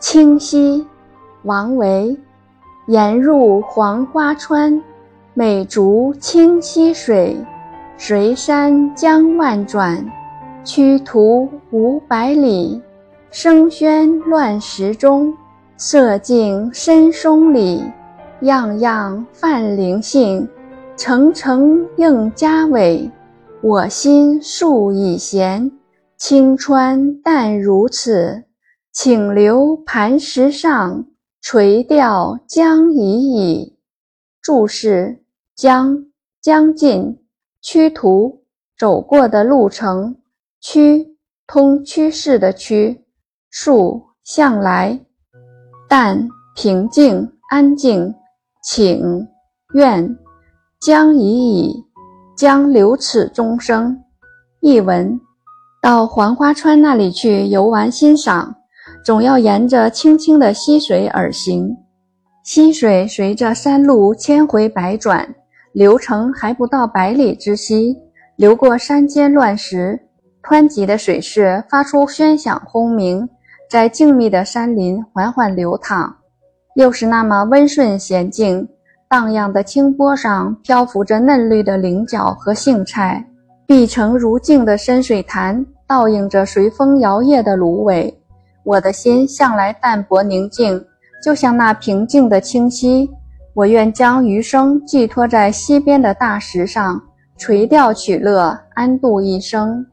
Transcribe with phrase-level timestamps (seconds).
[0.00, 0.86] 清溪，
[1.42, 2.18] 王维。
[2.86, 4.82] 沿入黄花川，
[5.34, 7.36] 美竹清溪水。
[7.98, 10.02] 随山江万转，
[10.64, 12.80] 曲途五百里。
[13.30, 15.34] 声喧乱石中，
[15.76, 17.84] 色静深松里。
[18.40, 20.48] 样样泛灵性，
[20.96, 23.10] 层层映佳伟。
[23.60, 25.70] 我心素已闲，
[26.16, 28.44] 清川淡如此。
[29.02, 31.06] 请留磐石上，
[31.40, 33.78] 垂钓将已矣。
[34.42, 35.24] 注释：
[35.56, 36.04] 将
[36.42, 37.18] 将近，
[37.62, 38.42] 趋途
[38.76, 40.18] 走过的路程，
[40.60, 43.02] 趋通趋势的趋，
[43.48, 45.00] 数向来，
[45.88, 48.14] 但平静安静，
[48.62, 49.26] 请
[49.72, 50.14] 愿
[50.78, 51.86] 将已矣，
[52.36, 53.98] 将留此终生。
[54.60, 55.18] 译文：
[55.80, 58.56] 到黄花川那里去游玩欣赏。
[59.02, 61.74] 总要沿着清清的溪水而行，
[62.44, 65.26] 溪水随着山路千回百转，
[65.72, 67.96] 流程还不到百里之溪，
[68.36, 69.98] 流过山间乱石，
[70.42, 73.26] 湍急的水势发出喧响轰鸣，
[73.70, 76.14] 在静谧的山林缓缓流淌，
[76.74, 78.68] 又是那么温顺娴静。
[79.08, 83.26] 荡漾的清波上漂浮着嫩绿的菱角和荇菜，
[83.66, 88.19] 碧澄如镜的深水潭倒映着随风摇曳的芦苇。
[88.64, 90.84] 我的心向来淡泊宁静，
[91.22, 93.10] 就像那平静的清溪。
[93.54, 97.02] 我愿将余生寄托在溪边的大石上，
[97.36, 99.84] 垂钓取乐，安度一生。